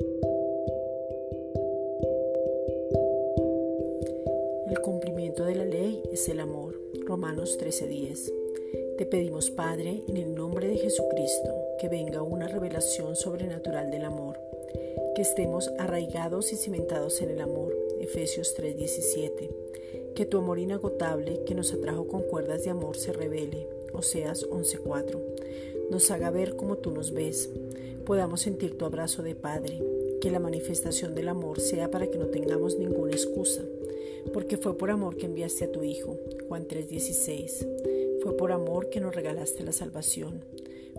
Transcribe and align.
El 0.00 0.06
cumplimiento 4.82 5.44
de 5.44 5.54
la 5.54 5.64
ley 5.64 6.02
es 6.12 6.28
el 6.28 6.40
amor. 6.40 6.74
Romanos 7.06 7.56
13:10. 7.58 8.32
Te 8.98 9.06
pedimos, 9.06 9.50
Padre, 9.50 10.02
en 10.08 10.16
el 10.16 10.34
nombre 10.34 10.66
de 10.66 10.78
Jesucristo, 10.78 11.54
que 11.78 11.88
venga 11.88 12.22
una 12.22 12.48
revelación 12.48 13.14
sobrenatural 13.14 13.92
del 13.92 14.04
amor, 14.04 14.40
que 15.14 15.22
estemos 15.22 15.70
arraigados 15.78 16.52
y 16.52 16.56
cimentados 16.56 17.20
en 17.22 17.30
el 17.30 17.40
amor. 17.40 17.72
Efesios 18.00 18.54
3:17. 18.56 19.50
Que 20.16 20.26
tu 20.26 20.38
amor 20.38 20.58
inagotable, 20.58 21.44
que 21.44 21.54
nos 21.54 21.72
atrajo 21.72 22.08
con 22.08 22.22
cuerdas 22.22 22.64
de 22.64 22.70
amor, 22.70 22.96
se 22.96 23.12
revele. 23.12 23.83
Oseas 23.94 24.44
11:4. 24.50 25.20
Nos 25.90 26.10
haga 26.10 26.30
ver 26.30 26.56
como 26.56 26.76
tú 26.76 26.90
nos 26.90 27.12
ves. 27.12 27.50
Podamos 28.04 28.42
sentir 28.42 28.76
tu 28.76 28.84
abrazo 28.84 29.22
de 29.22 29.34
Padre. 29.34 29.80
Que 30.20 30.30
la 30.30 30.40
manifestación 30.40 31.14
del 31.14 31.28
amor 31.28 31.60
sea 31.60 31.90
para 31.90 32.06
que 32.06 32.18
no 32.18 32.26
tengamos 32.26 32.78
ninguna 32.78 33.12
excusa 33.12 33.62
porque 34.32 34.56
fue 34.56 34.76
por 34.76 34.90
amor 34.90 35.16
que 35.16 35.26
enviaste 35.26 35.64
a 35.64 35.72
tu 35.72 35.82
Hijo. 35.82 36.16
Juan 36.48 36.66
3:16. 36.66 37.66
Fue 38.22 38.36
por 38.36 38.52
amor 38.52 38.88
que 38.88 39.00
nos 39.00 39.14
regalaste 39.14 39.62
la 39.64 39.72
salvación. 39.72 40.44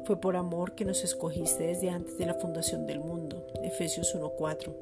Fue 0.05 0.22
por 0.22 0.36
amor 0.36 0.75
que 0.75 0.86
nos 0.86 1.03
escogiste 1.03 1.66
desde 1.66 1.89
antes 1.89 2.17
de 2.17 2.27
la 2.27 2.36
fundación 2.36 2.86
del 2.86 3.00
mundo. 3.00 3.45
Efesios 3.64 4.14
1:4. 4.14 4.73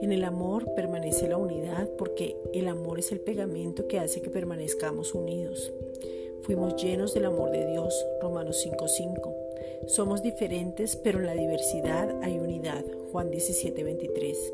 En 0.00 0.12
el 0.12 0.24
amor 0.24 0.72
permanece 0.74 1.28
la 1.28 1.36
unidad 1.36 1.88
porque 1.98 2.36
el 2.52 2.68
amor 2.68 2.98
es 2.98 3.10
el 3.12 3.20
pegamento 3.20 3.88
que 3.88 3.98
hace 3.98 4.20
que 4.20 4.30
permanezcamos 4.30 5.14
unidos. 5.14 5.72
Fuimos 6.46 6.80
llenos 6.80 7.12
del 7.12 7.24
amor 7.24 7.50
de 7.50 7.66
Dios. 7.66 8.06
Romanos 8.20 8.58
5:5. 8.62 9.34
Somos 9.88 10.22
diferentes, 10.22 10.94
pero 10.94 11.18
en 11.18 11.26
la 11.26 11.34
diversidad 11.34 12.22
hay 12.22 12.38
unidad. 12.38 12.84
Juan 13.10 13.32
17:23. 13.32 14.52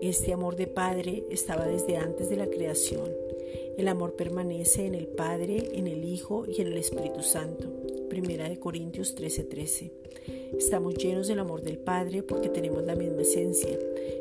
Este 0.00 0.32
amor 0.32 0.54
de 0.54 0.68
Padre 0.68 1.24
estaba 1.32 1.66
desde 1.66 1.96
antes 1.96 2.30
de 2.30 2.36
la 2.36 2.46
creación. 2.46 3.12
El 3.76 3.88
amor 3.88 4.14
permanece 4.14 4.86
en 4.86 4.94
el 4.94 5.08
Padre, 5.08 5.70
en 5.72 5.88
el 5.88 6.04
Hijo 6.04 6.44
y 6.46 6.60
en 6.60 6.68
el 6.68 6.78
Espíritu 6.78 7.24
Santo. 7.24 7.66
Primera 8.08 8.48
de 8.48 8.60
Corintios 8.60 9.16
13:13. 9.16 9.90
Estamos 10.56 10.94
llenos 10.94 11.26
del 11.26 11.40
amor 11.40 11.62
del 11.62 11.78
Padre 11.78 12.22
porque 12.22 12.50
tenemos 12.50 12.84
la 12.84 12.94
misma 12.94 13.22
esencia 13.22 13.76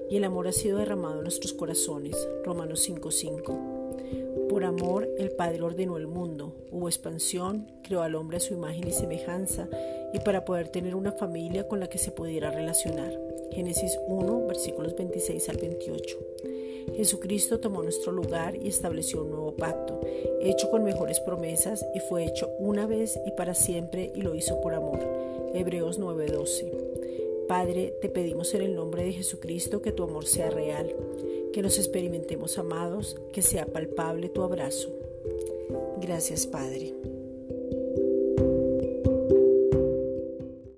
y 0.09 0.17
el 0.17 0.23
amor 0.23 0.47
ha 0.47 0.53
sido 0.53 0.79
derramado 0.79 1.17
en 1.17 1.23
nuestros 1.23 1.53
corazones. 1.53 2.17
Romanos 2.43 2.79
5:5. 2.79 3.76
Por 4.57 4.65
amor 4.65 5.07
el 5.19 5.29
Padre 5.29 5.61
ordenó 5.61 5.97
el 5.97 6.07
mundo, 6.07 6.55
hubo 6.71 6.87
expansión, 6.87 7.67
creó 7.83 8.01
al 8.01 8.15
hombre 8.15 8.37
a 8.37 8.39
su 8.39 8.55
imagen 8.55 8.87
y 8.87 8.91
semejanza 8.91 9.69
y 10.15 10.19
para 10.21 10.45
poder 10.45 10.69
tener 10.69 10.95
una 10.95 11.11
familia 11.11 11.67
con 11.67 11.79
la 11.79 11.89
que 11.89 11.99
se 11.99 12.09
pudiera 12.09 12.49
relacionar. 12.49 13.13
Génesis 13.51 13.99
1, 14.07 14.47
versículos 14.47 14.95
26 14.95 15.49
al 15.49 15.57
28. 15.57 16.17
Jesucristo 16.95 17.59
tomó 17.59 17.83
nuestro 17.83 18.11
lugar 18.11 18.55
y 18.55 18.67
estableció 18.67 19.21
un 19.21 19.29
nuevo 19.29 19.55
pacto, 19.55 20.01
hecho 20.41 20.71
con 20.71 20.83
mejores 20.83 21.19
promesas 21.19 21.85
y 21.93 21.99
fue 21.99 22.25
hecho 22.25 22.49
una 22.57 22.87
vez 22.87 23.19
y 23.27 23.31
para 23.33 23.53
siempre 23.53 24.11
y 24.15 24.23
lo 24.23 24.33
hizo 24.33 24.59
por 24.61 24.73
amor. 24.73 25.01
Hebreos 25.53 25.99
9:12. 25.99 27.45
Padre, 27.47 27.93
te 28.01 28.09
pedimos 28.09 28.55
en 28.55 28.63
el 28.63 28.73
nombre 28.73 29.03
de 29.03 29.13
Jesucristo 29.13 29.83
que 29.83 29.91
tu 29.91 30.01
amor 30.01 30.25
sea 30.25 30.49
real, 30.49 30.95
que 31.53 31.61
nos 31.61 31.77
experimentemos 31.77 32.57
amados, 32.57 33.17
que 33.33 33.41
sea 33.41 33.65
palpable 33.65 34.29
tu 34.29 34.41
abrazo. 34.43 34.89
Gracias, 35.99 36.47
Padre. 36.47 36.93